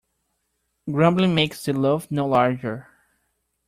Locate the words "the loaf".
1.63-2.09